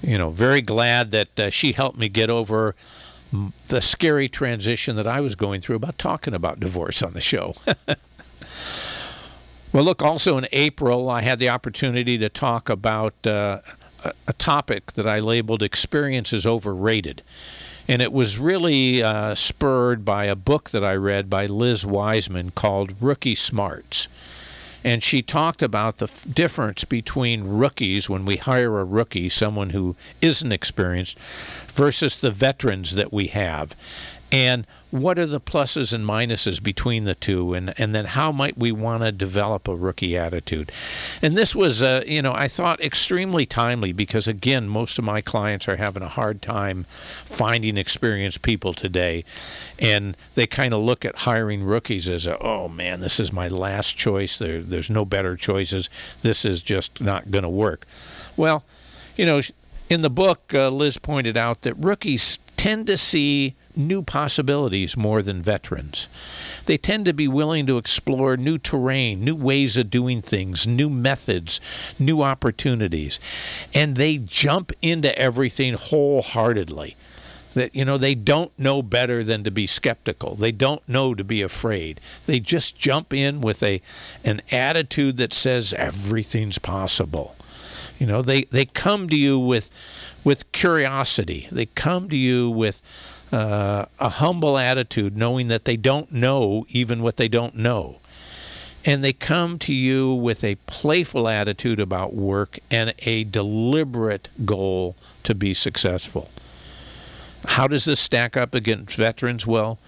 [0.00, 2.74] you know, very glad that uh, she helped me get over
[3.68, 7.54] the scary transition that I was going through about talking about divorce on the show.
[9.72, 13.26] well, look, also in April, I had the opportunity to talk about.
[13.26, 13.60] Uh,
[14.26, 17.22] a topic that I labeled Experience is Overrated.
[17.88, 22.50] And it was really uh, spurred by a book that I read by Liz Wiseman
[22.50, 24.08] called Rookie Smarts.
[24.84, 29.70] And she talked about the f- difference between rookies when we hire a rookie, someone
[29.70, 33.76] who isn't experienced, versus the veterans that we have
[34.32, 37.52] and what are the pluses and minuses between the two?
[37.52, 40.72] And, and then how might we want to develop a rookie attitude?
[41.20, 45.20] And this was uh, you know i thought extremely timely because again most of my
[45.20, 49.24] clients are having a hard time finding experienced people today.
[49.78, 53.48] And they kind of look at hiring rookies as a oh man this is my
[53.48, 54.38] last choice.
[54.38, 55.90] There, there's no better choices.
[56.22, 57.86] This is just not going to work.
[58.38, 58.64] Well
[59.14, 59.42] you know
[59.90, 65.22] in the book uh, liz pointed out that rookies tend to see new possibilities more
[65.22, 66.08] than veterans.
[66.66, 70.90] They tend to be willing to explore new terrain, new ways of doing things, new
[70.90, 71.60] methods,
[71.98, 73.20] new opportunities,
[73.74, 76.96] and they jump into everything wholeheartedly.
[77.54, 80.34] That you know they don't know better than to be skeptical.
[80.36, 82.00] They don't know to be afraid.
[82.24, 83.82] They just jump in with a
[84.24, 87.36] an attitude that says everything's possible.
[88.02, 89.70] You know, they, they come to you with
[90.24, 91.46] with curiosity.
[91.52, 92.82] They come to you with
[93.32, 97.96] uh, a humble attitude, knowing that they don't know even what they don't know.
[98.84, 104.96] And they come to you with a playful attitude about work and a deliberate goal
[105.22, 106.28] to be successful.
[107.44, 109.46] How does this stack up against veterans?
[109.46, 109.78] Well,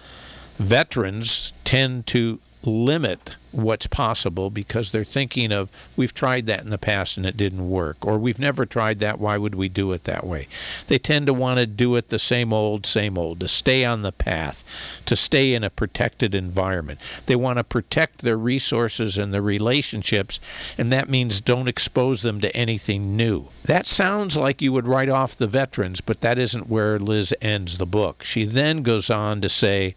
[0.57, 6.77] veterans tend to limit what's possible because they're thinking of we've tried that in the
[6.77, 9.19] past and it didn't work or we've never tried that.
[9.19, 10.47] Why would we do it that way?
[10.87, 14.01] They tend to want to do it the same old same old to stay on
[14.01, 16.99] the path to stay in a protected environment.
[17.25, 22.41] They want to protect their resources and their relationships and that means don't expose them
[22.41, 23.47] to anything new.
[23.63, 27.77] That sounds like you would write off the veterans but that isn't where Liz ends
[27.77, 28.23] the book.
[28.23, 29.95] She then goes on to say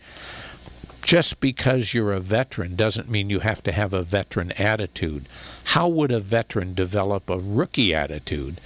[1.08, 5.24] just because you're a veteran doesn't mean you have to have a veteran attitude.
[5.64, 8.60] How would a veteran develop a rookie attitude?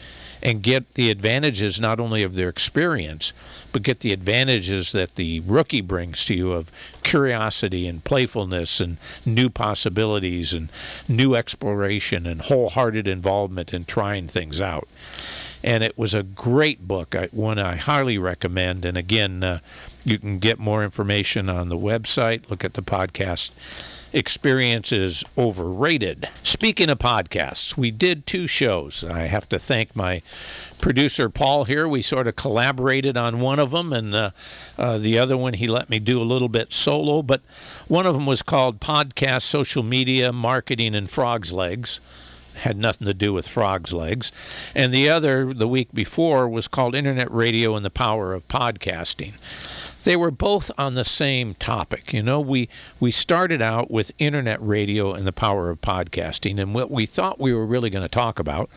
[0.45, 3.33] and get the advantages not only of their experience,
[3.73, 6.69] but get the advantages that the rookie brings to you of
[7.05, 10.69] curiosity and playfulness and new possibilities and
[11.09, 14.89] new exploration and wholehearted involvement in trying things out.
[15.63, 18.85] And it was a great book, one I highly recommend.
[18.85, 19.61] And again, uh,
[20.05, 23.53] you can get more information on the website, look at the podcast
[24.13, 26.29] experience is overrated.
[26.43, 29.05] Speaking of podcasts, we did two shows.
[29.05, 30.23] I have to thank my
[30.81, 31.89] producer Paul here.
[31.89, 34.31] We sort of collaborated on one of them, and uh,
[34.79, 37.23] uh, the other one he let me do a little bit solo.
[37.23, 37.41] But
[37.89, 42.01] one of them was called Podcast Social Media Marketing and Frog's Legs
[42.55, 44.31] had nothing to do with frog's legs.
[44.75, 49.33] And the other, the week before, was called Internet Radio and the Power of Podcasting
[50.05, 52.13] they were both on the same topic.
[52.13, 52.69] You know, we
[53.01, 57.41] we started out with internet radio and the power of podcasting, and what we thought
[57.41, 58.69] we were really going to talk about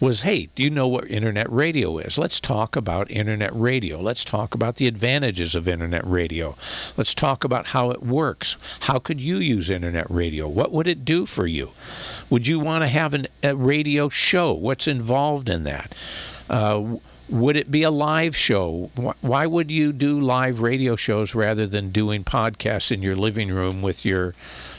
[0.00, 2.18] was, hey, do you know what internet radio is?
[2.18, 4.00] Let's talk about internet radio.
[4.00, 6.50] Let's talk about the advantages of internet radio.
[6.96, 8.56] Let's talk about how it works.
[8.80, 10.48] How could you use internet radio?
[10.48, 11.70] What would it do for you?
[12.30, 14.52] Would you want to have an, a radio show?
[14.52, 15.94] What's involved in that?
[16.48, 16.96] Uh,
[17.30, 18.90] would it be a live show?
[19.20, 23.82] Why would you do live radio shows rather than doing podcasts in your living room
[23.82, 24.34] with your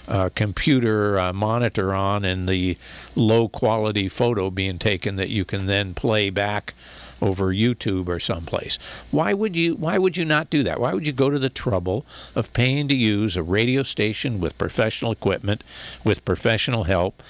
[0.08, 2.78] uh, computer uh, monitor on and the
[3.16, 6.74] low quality photo being taken that you can then play back
[7.22, 8.78] over YouTube or someplace?
[9.12, 10.80] Why would you why would you not do that?
[10.80, 14.58] Why would you go to the trouble of paying to use a radio station with
[14.58, 15.64] professional equipment
[16.04, 17.22] with professional help?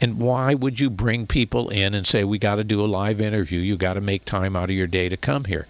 [0.00, 3.20] And why would you bring people in and say, we got to do a live
[3.20, 3.60] interview?
[3.60, 5.66] You got to make time out of your day to come here.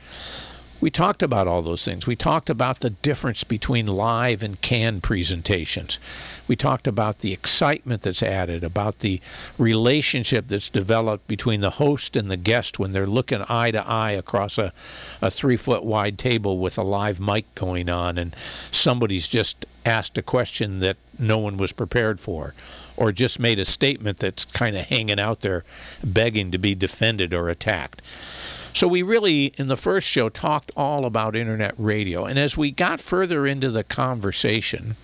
[0.84, 2.06] We talked about all those things.
[2.06, 5.98] We talked about the difference between live and canned presentations.
[6.46, 9.22] We talked about the excitement that's added, about the
[9.56, 14.10] relationship that's developed between the host and the guest when they're looking eye to eye
[14.10, 14.74] across a,
[15.22, 20.18] a three foot wide table with a live mic going on, and somebody's just asked
[20.18, 22.52] a question that no one was prepared for
[22.94, 25.64] or just made a statement that's kind of hanging out there
[26.04, 28.02] begging to be defended or attacked.
[28.74, 32.24] So, we really, in the first show, talked all about internet radio.
[32.24, 34.96] And as we got further into the conversation,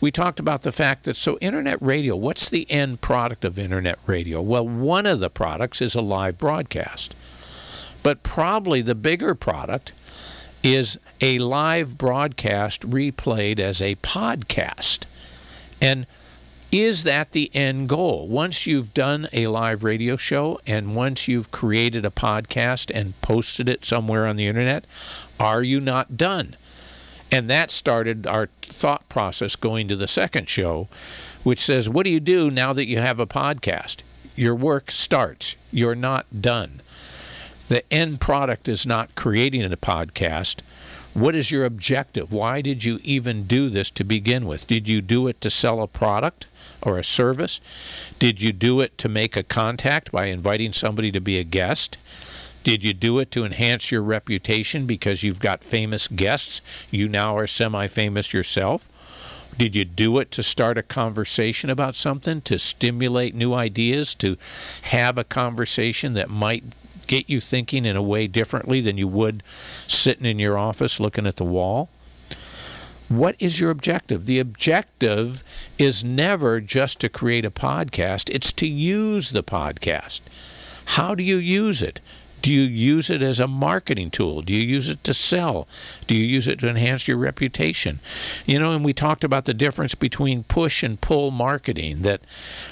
[0.00, 3.98] we talked about the fact that so internet radio, what's the end product of internet
[4.06, 4.42] radio?
[4.42, 7.14] Well, one of the products is a live broadcast.
[8.02, 9.92] But probably the bigger product
[10.64, 15.06] is a live broadcast replayed as a podcast.
[15.80, 16.06] And
[16.72, 18.28] is that the end goal?
[18.28, 23.68] Once you've done a live radio show and once you've created a podcast and posted
[23.68, 24.84] it somewhere on the internet,
[25.40, 26.54] are you not done?
[27.32, 30.88] And that started our thought process going to the second show,
[31.42, 34.02] which says, What do you do now that you have a podcast?
[34.36, 35.56] Your work starts.
[35.72, 36.82] You're not done.
[37.68, 40.62] The end product is not creating a podcast.
[41.14, 42.32] What is your objective?
[42.32, 44.66] Why did you even do this to begin with?
[44.68, 46.46] Did you do it to sell a product?
[46.82, 47.60] Or a service?
[48.18, 51.96] Did you do it to make a contact by inviting somebody to be a guest?
[52.62, 56.60] Did you do it to enhance your reputation because you've got famous guests?
[56.90, 59.54] You now are semi famous yourself?
[59.56, 64.36] Did you do it to start a conversation about something, to stimulate new ideas, to
[64.82, 66.64] have a conversation that might
[67.06, 69.42] get you thinking in a way differently than you would
[69.86, 71.90] sitting in your office looking at the wall?
[73.10, 74.26] What is your objective?
[74.26, 75.42] The objective
[75.80, 80.20] is never just to create a podcast, it's to use the podcast.
[80.84, 81.98] How do you use it?
[82.40, 84.42] Do you use it as a marketing tool?
[84.42, 85.66] Do you use it to sell?
[86.06, 87.98] Do you use it to enhance your reputation?
[88.46, 92.02] You know, and we talked about the difference between push and pull marketing.
[92.02, 92.20] That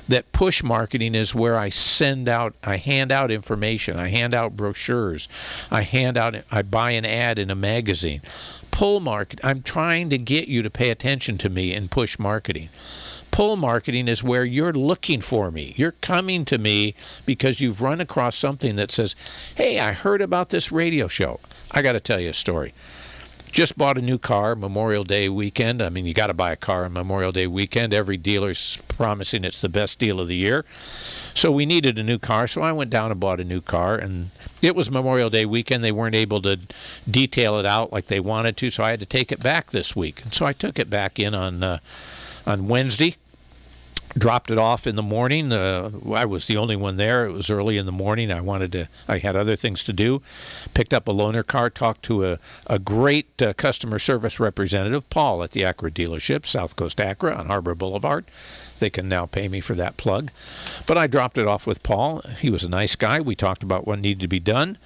[0.09, 4.57] that push marketing is where I send out, I hand out information, I hand out
[4.57, 5.29] brochures,
[5.71, 8.23] I hand out, I buy an ad in a magazine.
[8.71, 12.69] Pull market, I'm trying to get you to pay attention to me in push marketing
[13.39, 15.73] pull marketing is where you're looking for me.
[15.77, 19.15] You're coming to me because you've run across something that says,
[19.55, 21.39] Hey, I heard about this radio show.
[21.71, 22.73] I got to tell you a story.
[23.53, 25.81] Just bought a new car Memorial Day weekend.
[25.81, 27.95] I mean, you got to buy a car on Memorial Day weekend.
[27.95, 30.65] Every dealer's promising it's the best deal of the year.
[31.35, 32.47] So we needed a new car.
[32.47, 33.97] So I went down and bought a new car.
[33.97, 34.31] And
[34.63, 35.85] it was Memorial Day weekend.
[35.85, 36.59] They weren't able to
[37.11, 38.71] detail it out like they wanted to.
[38.71, 40.23] So I had to take it back this week.
[40.23, 41.79] And so I took it back in on, uh,
[42.47, 43.15] on Wednesday
[44.17, 45.53] dropped it off in the morning.
[45.53, 47.27] Uh, I was the only one there.
[47.27, 48.31] It was early in the morning.
[48.31, 48.89] I wanted to.
[49.07, 50.23] I had other things to do.
[50.75, 51.71] Picked up a loaner car.
[51.71, 56.77] Talked to a a great uh, customer service representative, Paul, at the Acura dealership, South
[56.77, 58.25] Coast Acura on Harbor Boulevard.
[58.79, 60.31] They can now pay me for that plug.
[60.87, 62.23] But I dropped it off with Paul.
[62.39, 63.21] He was a nice guy.
[63.21, 64.79] We talked about what needed to be done.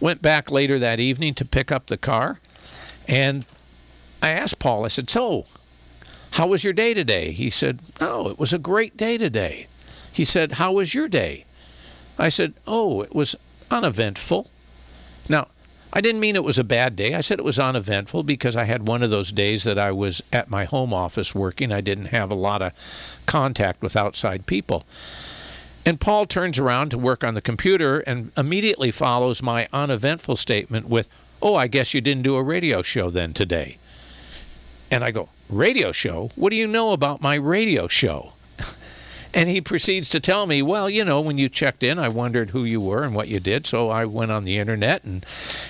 [0.00, 2.38] Went back later that evening to pick up the car,
[3.08, 3.46] and
[4.22, 4.84] I asked Paul.
[4.84, 5.46] I said, "So,
[6.36, 7.30] how was your day today?
[7.32, 9.68] He said, Oh, it was a great day today.
[10.12, 11.46] He said, How was your day?
[12.18, 13.36] I said, Oh, it was
[13.70, 14.46] uneventful.
[15.30, 15.48] Now,
[15.94, 17.14] I didn't mean it was a bad day.
[17.14, 20.22] I said it was uneventful because I had one of those days that I was
[20.30, 21.72] at my home office working.
[21.72, 24.84] I didn't have a lot of contact with outside people.
[25.86, 30.86] And Paul turns around to work on the computer and immediately follows my uneventful statement
[30.86, 31.08] with,
[31.40, 33.78] Oh, I guess you didn't do a radio show then today.
[34.90, 36.30] And I go, Radio show?
[36.36, 38.32] What do you know about my radio show?
[39.34, 42.50] and he proceeds to tell me, Well, you know, when you checked in, I wondered
[42.50, 43.66] who you were and what you did.
[43.66, 45.24] So I went on the internet and,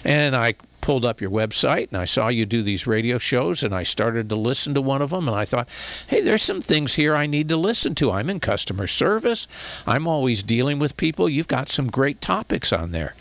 [0.05, 0.55] and I
[0.87, 4.29] pulled up your website and I saw you do these radio shows and I started
[4.29, 5.69] to listen to one of them and I thought,
[6.07, 8.12] hey, there's some things here I need to listen to.
[8.12, 9.49] I'm in customer service.
[9.85, 11.29] I'm always dealing with people.
[11.29, 13.14] You've got some great topics on there.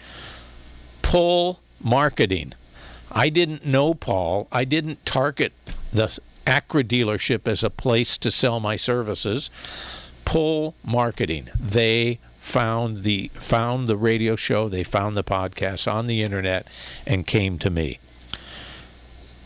[1.02, 2.54] Pull marketing.
[3.12, 4.48] I didn't know Paul.
[4.52, 5.52] I didn't target
[5.96, 9.50] the Acura dealership as a place to sell my services.
[10.26, 11.50] Pull marketing.
[11.60, 16.68] They found the found the radio show, they found the podcast on the internet
[17.08, 18.00] and came to me.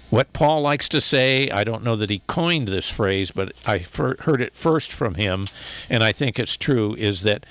[0.09, 3.77] What Paul likes to say, I don't know that he coined this phrase, but I
[3.77, 5.45] heard it first from him,
[5.89, 7.45] and I think it's true, is that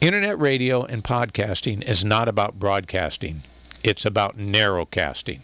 [0.00, 3.42] internet radio and podcasting is not about broadcasting,
[3.82, 5.40] it's about narrowcasting.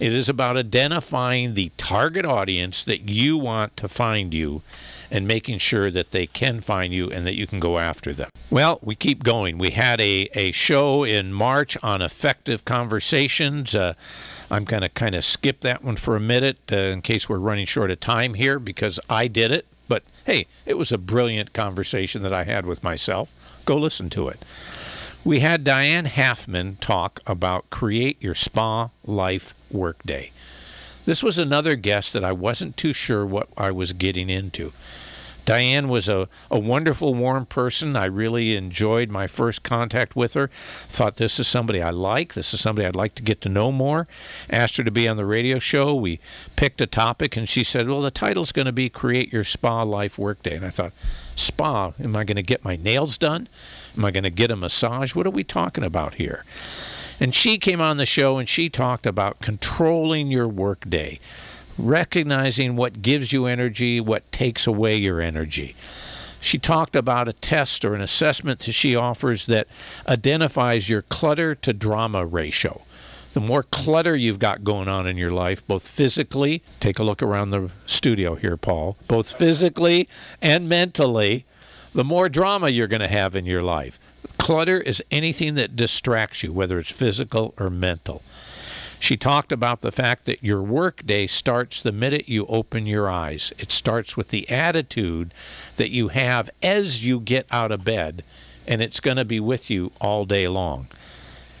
[0.00, 4.62] It is about identifying the target audience that you want to find you
[5.10, 8.30] and making sure that they can find you and that you can go after them.
[8.50, 9.56] Well, we keep going.
[9.56, 13.76] We had a, a show in March on effective conversations.
[13.76, 13.94] Uh,
[14.50, 17.38] I'm going to kind of skip that one for a minute uh, in case we're
[17.38, 19.66] running short of time here because I did it.
[19.88, 23.62] But hey, it was a brilliant conversation that I had with myself.
[23.64, 24.42] Go listen to it
[25.24, 30.30] we had Diane Halfman talk about create your spa life workday.
[31.04, 34.72] This was another guest that I wasn't too sure what I was getting into.
[35.44, 37.96] Diane was a, a wonderful, warm person.
[37.96, 40.46] I really enjoyed my first contact with her.
[40.48, 42.32] Thought this is somebody I like.
[42.32, 44.06] This is somebody I'd like to get to know more.
[44.48, 45.94] Asked her to be on the radio show.
[45.94, 46.18] We
[46.56, 49.82] picked a topic, and she said, Well, the title's going to be Create Your Spa
[49.82, 50.56] Life Workday.
[50.56, 50.92] And I thought,
[51.36, 51.92] Spa?
[52.00, 53.48] Am I going to get my nails done?
[53.98, 55.14] Am I going to get a massage?
[55.14, 56.44] What are we talking about here?
[57.20, 61.20] And she came on the show and she talked about controlling your workday
[61.78, 65.74] recognizing what gives you energy, what takes away your energy.
[66.40, 69.66] She talked about a test or an assessment that she offers that
[70.06, 72.82] identifies your clutter to drama ratio.
[73.32, 77.22] The more clutter you've got going on in your life, both physically, take a look
[77.22, 80.08] around the studio here, Paul, both physically
[80.40, 81.44] and mentally,
[81.94, 83.98] the more drama you're going to have in your life.
[84.44, 88.20] Clutter is anything that distracts you, whether it's physical or mental.
[89.00, 93.54] She talked about the fact that your workday starts the minute you open your eyes.
[93.58, 95.32] It starts with the attitude
[95.78, 98.22] that you have as you get out of bed,
[98.68, 100.88] and it's going to be with you all day long.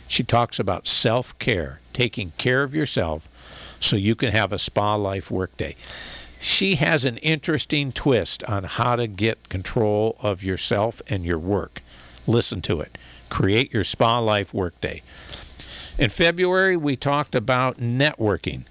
[0.06, 4.94] She talks about self care, taking care of yourself so you can have a spa
[4.96, 5.74] life workday.
[6.38, 11.80] She has an interesting twist on how to get control of yourself and your work.
[12.26, 12.96] Listen to it.
[13.28, 15.02] Create your spa life workday.
[15.98, 18.64] In February, we talked about networking.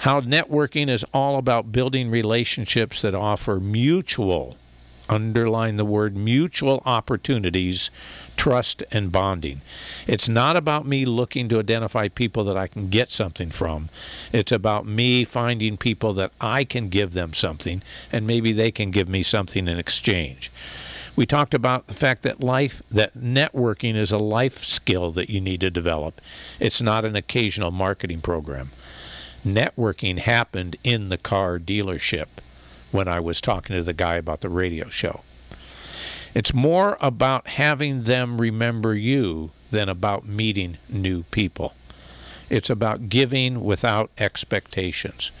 [0.00, 4.56] How networking is all about building relationships that offer mutual,
[5.08, 7.90] underline the word mutual opportunities,
[8.36, 9.60] trust, and bonding.
[10.06, 13.88] It's not about me looking to identify people that I can get something from.
[14.32, 17.82] It's about me finding people that I can give them something,
[18.12, 20.50] and maybe they can give me something in exchange.
[21.16, 25.40] We talked about the fact that life, that networking is a life skill that you
[25.40, 26.20] need to develop.
[26.60, 28.66] It's not an occasional marketing program.
[29.42, 32.26] Networking happened in the car dealership
[32.92, 35.22] when I was talking to the guy about the radio show.
[36.34, 41.72] It's more about having them remember you than about meeting new people.
[42.50, 45.32] It's about giving without expectations.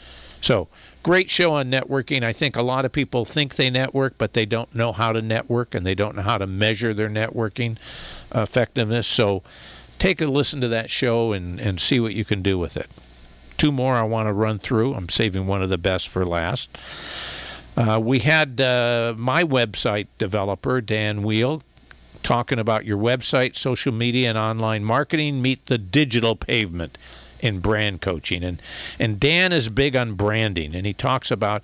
[0.46, 0.68] So,
[1.02, 2.22] great show on networking.
[2.22, 5.20] I think a lot of people think they network, but they don't know how to
[5.20, 7.78] network and they don't know how to measure their networking
[8.32, 9.08] effectiveness.
[9.08, 9.42] So,
[9.98, 12.88] take a listen to that show and, and see what you can do with it.
[13.56, 14.94] Two more I want to run through.
[14.94, 16.70] I'm saving one of the best for last.
[17.76, 21.64] Uh, we had uh, my website developer, Dan Wheel,
[22.22, 26.96] talking about your website, social media, and online marketing meet the digital pavement
[27.40, 28.42] in brand coaching.
[28.42, 28.60] And,
[28.98, 31.62] and Dan is big on branding, and he talks about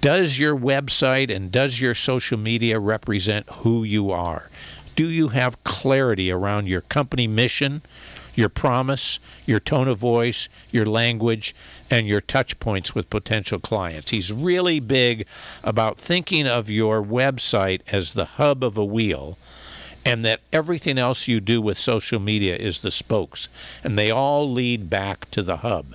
[0.00, 4.50] does your website and does your social media represent who you are?
[4.94, 7.82] Do you have clarity around your company mission,
[8.34, 11.54] your promise, your tone of voice, your language,
[11.90, 14.10] and your touch points with potential clients?
[14.10, 15.26] He's really big
[15.64, 19.36] about thinking of your website as the hub of a wheel
[20.06, 23.48] and that everything else you do with social media is the spokes,
[23.84, 25.86] and they all lead back to the hub,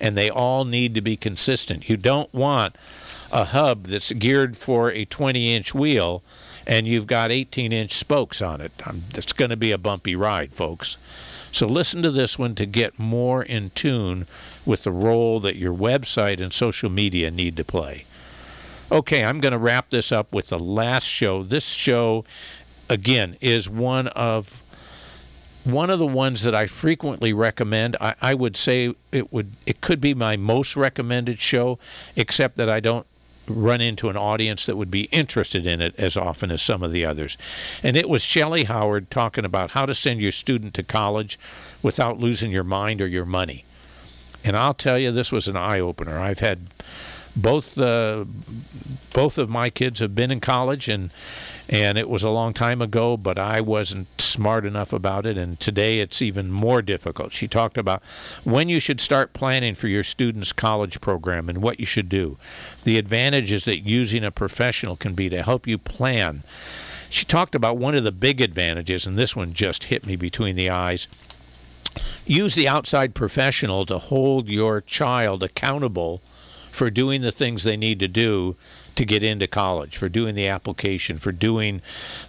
[0.00, 1.90] and they all need to be consistent.
[1.90, 2.76] You don't want
[3.30, 6.22] a hub that's geared for a 20 inch wheel
[6.68, 8.72] and you've got 18 inch spokes on it.
[8.86, 10.98] Um, it's going to be a bumpy ride, folks.
[11.50, 14.26] So listen to this one to get more in tune
[14.66, 18.04] with the role that your website and social media need to play.
[18.92, 21.42] Okay, I'm going to wrap this up with the last show.
[21.42, 22.24] This show
[22.88, 24.62] again is one of
[25.64, 27.96] one of the ones that I frequently recommend.
[28.00, 31.78] I, I, would say it would it could be my most recommended show,
[32.16, 33.06] except that I don't
[33.48, 36.92] run into an audience that would be interested in it as often as some of
[36.92, 37.36] the others.
[37.82, 41.38] And it was Shelley Howard talking about how to send your student to college
[41.82, 43.64] without losing your mind or your money.
[44.44, 46.18] And I'll tell you, this was an eye opener.
[46.18, 46.60] I've had
[47.36, 48.24] both uh,
[49.12, 51.10] both of my kids have been in college and
[51.68, 55.58] and it was a long time ago but I wasn't smart enough about it and
[55.58, 57.32] today it's even more difficult.
[57.32, 58.02] She talked about
[58.44, 62.36] when you should start planning for your students college program and what you should do.
[62.84, 66.42] The advantages that using a professional can be to help you plan.
[67.10, 70.56] She talked about one of the big advantages and this one just hit me between
[70.56, 71.08] the eyes
[72.26, 76.18] use the outside professional to hold your child accountable
[76.70, 78.54] for doing the things they need to do
[78.98, 81.80] to get into college, for doing the application, for doing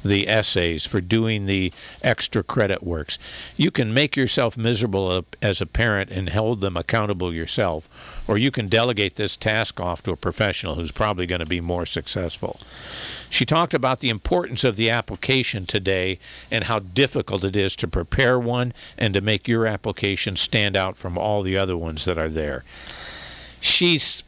[0.06, 3.18] the essays, for doing the extra credit works.
[3.58, 8.52] You can make yourself miserable as a parent and hold them accountable yourself, or you
[8.52, 12.60] can delegate this task off to a professional who's probably going to be more successful.
[13.32, 16.20] She talked about the importance of the application today
[16.52, 20.98] and how difficult it is to prepare one and to make your application stand out
[20.98, 22.64] from all the other ones that are there.
[23.60, 24.24] She's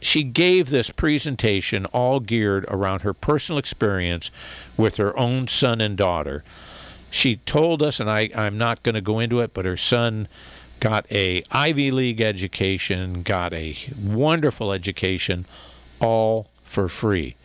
[0.00, 4.30] she gave this presentation all geared around her personal experience
[4.76, 6.42] with her own son and daughter.
[7.10, 10.28] She told us, and I, I'm not going to go into it, but her son
[10.80, 15.44] got a Ivy League education, got a wonderful education,
[16.00, 17.36] all for free.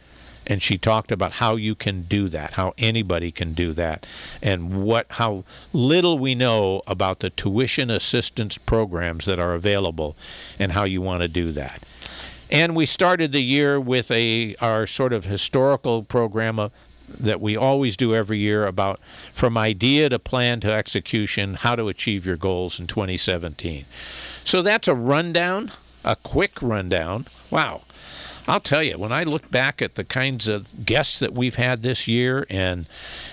[0.48, 4.06] And she talked about how you can do that, how anybody can do that,
[4.44, 5.44] and what how
[5.74, 10.16] little we know about the tuition assistance programs that are available
[10.60, 11.84] and how you want to do that.
[12.52, 16.72] And we started the year with a our sort of historical program of,
[17.08, 21.88] that we always do every year about from idea to plan to execution, how to
[21.88, 23.86] achieve your goals in 2017.
[24.44, 25.72] So that's a rundown,
[26.04, 27.26] a quick rundown.
[27.52, 27.82] Wow.
[28.48, 31.82] I'll tell you, when I look back at the kinds of guests that we've had
[31.82, 32.86] this year and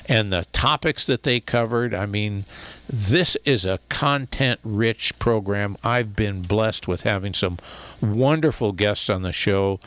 [0.08, 2.44] and the topics that they covered, I mean,
[2.88, 5.76] this is a content rich program.
[5.84, 7.58] I've been blessed with having some
[8.00, 9.80] wonderful guests on the show.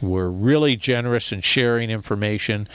[0.00, 2.68] We're really generous in sharing information.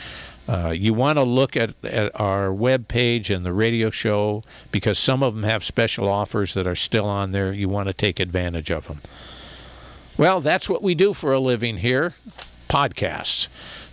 [0.45, 4.43] Uh, you want to look at, at our web page and the radio show
[4.73, 7.53] because some of them have special offers that are still on there.
[7.53, 8.97] You want to take advantage of them.
[10.17, 12.13] Well, that's what we do for a living here
[12.73, 13.47] podcasts.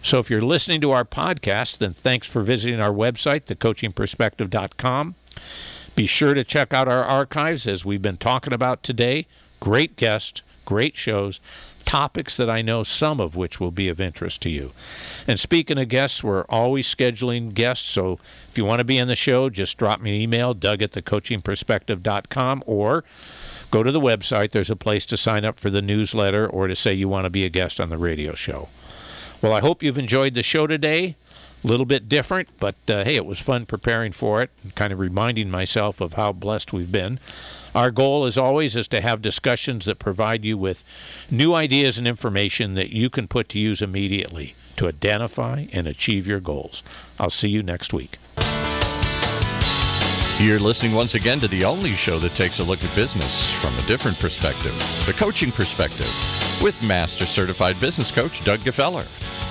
[0.04, 5.14] So if you're listening to our podcast, then thanks for visiting our website, thecoachingperspective.com.
[5.94, 9.26] Be sure to check out our archives as we've been talking about today.
[9.60, 11.40] Great guests, great shows,
[11.84, 14.70] topics that I know some of which will be of interest to you.
[15.26, 17.86] And speaking of guests, we're always scheduling guests.
[17.86, 18.14] So
[18.48, 20.92] if you want to be in the show, just drop me an email, doug at
[20.92, 23.04] thecoachingperspective.com, or
[23.70, 24.50] go to the website.
[24.50, 27.30] There's a place to sign up for the newsletter or to say you want to
[27.30, 28.68] be a guest on the radio show.
[29.42, 31.16] Well, I hope you've enjoyed the show today.
[31.62, 34.94] A little bit different, but uh, hey, it was fun preparing for it and kind
[34.94, 37.18] of reminding myself of how blessed we've been.
[37.74, 42.08] Our goal, as always, is to have discussions that provide you with new ideas and
[42.08, 46.82] information that you can put to use immediately to identify and achieve your goals.
[47.18, 48.16] I'll see you next week.
[50.40, 53.78] You're listening once again to the only show that takes a look at business from
[53.78, 54.72] a different perspective,
[55.04, 56.08] the coaching perspective,
[56.64, 59.49] with Master Certified Business Coach Doug Gfeller.